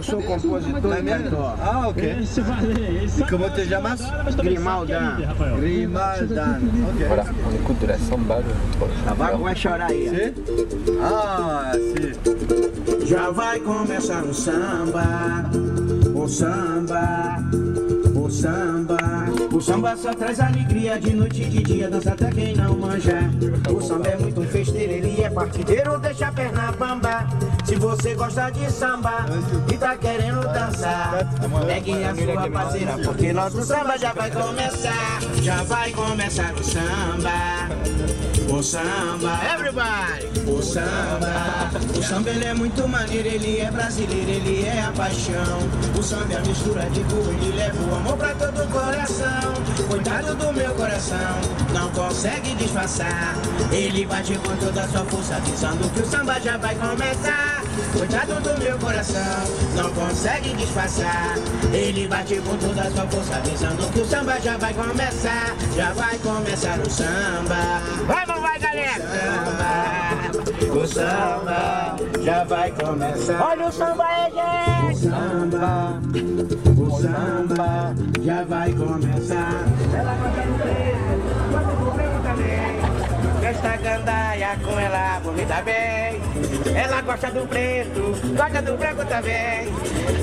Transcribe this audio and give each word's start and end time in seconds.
Eu 0.00 0.04
sou 0.04 0.22
compositor 0.22 0.98
e 0.98 1.02
cantor. 1.02 1.54
Ah, 1.60 1.88
ok. 1.88 2.16
Esse 2.22 2.40
valeu, 2.40 3.04
esse 3.04 3.20
E 3.22 3.26
como 3.28 3.50
te 3.50 3.66
chamas? 3.66 4.00
Grimaldan. 4.36 5.16
Grimaldan. 5.58 6.58
Ok. 6.88 7.06
Voilà, 7.06 7.24
on 7.46 7.54
écoute 7.54 7.80
de 7.80 7.86
la 7.86 7.98
samba 7.98 8.42
Tabaco 9.04 9.38
vai 9.44 9.54
chorar 9.54 9.90
aí. 9.90 10.08
ó. 10.08 10.14
Si? 10.14 10.34
Ah, 11.02 11.72
si. 11.74 13.06
Já 13.06 13.30
vai 13.30 13.60
começar 13.60 14.24
o 14.24 14.32
samba, 14.32 15.50
o 16.14 16.26
samba, 16.26 17.36
o 18.14 18.30
samba. 18.30 18.96
O 19.60 19.62
samba 19.62 19.94
só 19.94 20.14
traz 20.14 20.40
alegria 20.40 20.98
de 20.98 21.12
noite 21.12 21.42
e 21.42 21.44
de 21.44 21.62
dia, 21.62 21.90
dança 21.90 22.12
até 22.12 22.30
quem 22.30 22.56
não 22.56 22.78
manja. 22.78 23.18
O 23.70 23.78
samba 23.78 24.08
é 24.08 24.16
muito 24.16 24.40
festeiro, 24.48 24.90
ele 24.90 25.22
é 25.22 25.28
partideiro, 25.28 25.98
deixa 25.98 26.28
a 26.28 26.32
perna 26.32 26.72
bamba. 26.72 27.26
Se 27.66 27.76
você 27.76 28.14
gosta 28.14 28.48
de 28.48 28.72
samba 28.72 29.26
e 29.70 29.76
tá 29.76 29.98
querendo 29.98 30.40
dançar, 30.50 31.28
pegue 31.66 31.92
a 32.02 32.14
sua 32.14 32.50
parceira, 32.50 32.98
porque 33.04 33.34
nosso 33.34 33.62
samba 33.62 33.98
já 33.98 34.14
vai 34.14 34.30
começar. 34.30 35.20
Já 35.42 35.62
vai 35.64 35.90
começar 35.92 36.54
o 36.54 36.64
samba. 36.64 38.00
O 38.48 38.62
samba, 38.62 39.40
everybody! 39.54 40.50
O 40.50 40.60
samba, 40.60 41.70
o 41.96 42.02
samba 42.02 42.30
ele 42.30 42.44
é 42.46 42.54
muito 42.54 42.88
maneiro, 42.88 43.28
ele 43.28 43.60
é 43.60 43.70
brasileiro, 43.70 44.28
ele 44.28 44.66
é 44.66 44.82
a 44.82 44.90
paixão. 44.90 45.58
O 45.96 46.02
samba 46.02 46.32
é 46.32 46.36
a 46.38 46.40
mistura 46.40 46.82
de 46.90 47.04
tudo, 47.04 47.30
ele 47.30 47.56
leva 47.56 47.80
o 47.80 47.94
amor 47.94 48.16
pra 48.16 48.34
todo 48.34 48.64
o 48.64 48.66
coração. 48.68 49.49
Cuidado 49.88 50.34
do 50.34 50.52
meu 50.52 50.74
coração, 50.74 51.40
não 51.72 51.90
consegue 51.90 52.54
disfarçar. 52.54 53.34
Ele 53.72 54.06
bate 54.06 54.34
com 54.38 54.56
toda 54.56 54.82
a 54.82 54.88
sua 54.88 55.04
força, 55.04 55.36
avisando 55.36 55.88
que 55.90 56.00
o 56.00 56.06
samba 56.06 56.40
já 56.40 56.56
vai 56.56 56.74
começar. 56.74 57.62
Cuidado 57.92 58.40
do 58.40 58.58
meu 58.62 58.78
coração, 58.78 59.44
não 59.76 59.92
consegue 59.92 60.54
disfarçar. 60.54 61.34
Ele 61.72 62.06
bate 62.08 62.36
com 62.36 62.56
toda 62.56 62.82
a 62.82 62.90
sua 62.90 63.06
força, 63.06 63.36
avisando 63.36 63.88
que 63.92 64.00
o 64.00 64.06
samba 64.06 64.40
já 64.40 64.56
vai 64.56 64.74
começar. 64.74 65.56
Já 65.74 65.92
vai 65.92 66.18
começar 66.18 66.78
o 66.78 66.90
samba. 66.90 67.80
Vai, 68.06 68.26
não 68.26 68.40
vai, 68.40 68.58
galera? 68.58 69.02
Samba, 69.02 70.80
o 70.80 70.86
samba 70.86 71.96
já 72.22 72.44
vai 72.44 72.70
começar. 72.72 73.42
Olha 73.42 73.66
o 73.66 73.72
samba 73.72 74.04
aí, 74.04 74.32
gente! 74.32 75.06
O 75.06 75.10
samba, 75.10 76.00
o 76.78 76.90
samba 77.00 77.94
já 78.22 78.44
vai 78.44 78.72
começar. 78.72 79.09
Gandaia 83.80 84.56
com 84.62 84.78
ela 84.78 85.20
vou 85.20 85.32
me 85.32 85.44
dar 85.44 85.62
bem. 85.62 86.20
Ela 86.74 87.00
gosta 87.02 87.30
do 87.30 87.46
preto, 87.46 88.14
gosta 88.36 88.62
do 88.62 88.76
branco 88.76 89.04
também. 89.06 89.72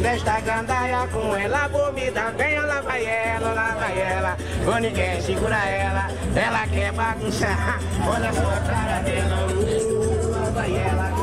Nesta 0.00 0.40
gandaia 0.40 1.06
com 1.08 1.36
ela 1.36 1.68
vou 1.68 1.92
me 1.92 2.10
dar 2.10 2.32
bem. 2.32 2.54
Ela 2.54 2.80
vai 2.82 3.04
ela, 3.04 3.52
lá 3.52 3.74
vai 3.78 3.98
ela. 3.98 4.36
Ou 4.66 4.80
ninguém 4.80 5.20
segura 5.20 5.56
ela. 5.56 6.08
Ela 6.34 6.66
quer 6.68 6.92
bagunçar. 6.92 7.80
Olha 8.06 8.32
só 8.32 8.48
a 8.48 8.60
cara 8.60 9.00
dela. 9.02 9.46
Lá 10.30 10.50
vai 10.50 10.76
ela. 10.76 11.15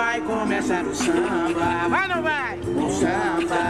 Vai 0.00 0.18
começar 0.22 0.82
o 0.82 0.94
samba, 0.94 1.88
vai 1.90 2.02
ou 2.08 2.16
não 2.16 2.22
vai? 2.22 2.58
O 2.58 2.90
samba, 2.90 3.69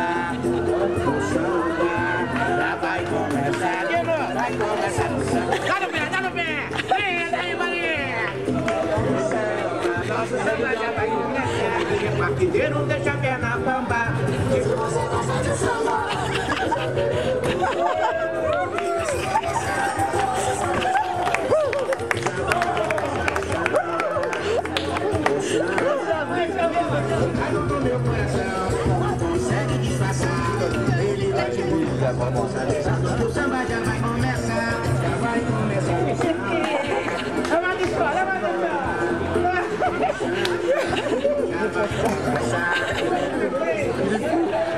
começar. 32.12 32.60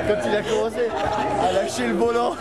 Quand 0.07 0.19
il 0.25 0.35
a 0.35 0.41
commencé 0.41 0.89
à 1.41 1.53
lâcher 1.53 1.87
le 1.87 1.93
volant, 1.93 2.35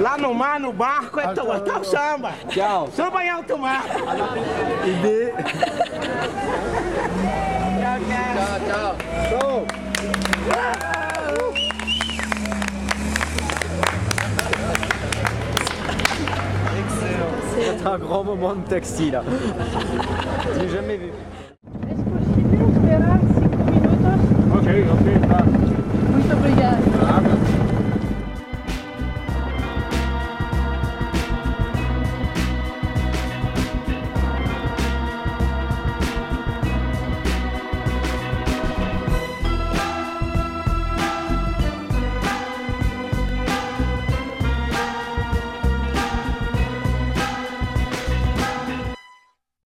Lá 0.00 0.18
no 0.18 0.34
mar, 0.34 0.60
no 0.60 0.72
barco, 0.72 1.18
é 1.18 1.32
teu, 1.32 1.46
tá 1.60 1.78
o 1.78 1.84
samba. 1.84 2.32
Tchau. 2.48 2.90
Samba 2.94 3.24
em 3.24 3.30
alto 3.30 3.56
mar. 3.56 3.84
idée. 4.86 5.32
Tchau, 8.34 8.60
tchau. 8.66 8.96
Ciao. 9.30 9.66
C'est 17.56 17.86
un 17.86 17.98
grand 17.98 18.24
moment 18.24 18.54
de 18.54 18.68
taxi 18.68 19.10
là. 19.10 19.22
J'ai 20.58 20.68
jamais 20.68 20.96
vu. 20.96 21.12
Okay, 24.66 24.86
okay. 24.88 25.13